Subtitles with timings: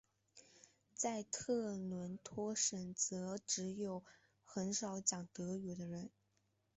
[0.95, 4.03] 在特伦托省则只有
[4.43, 6.09] 很少讲德语的人。